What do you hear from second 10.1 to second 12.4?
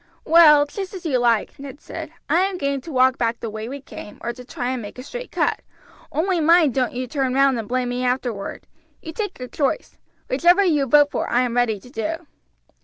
whichever you vote for I am ready to do."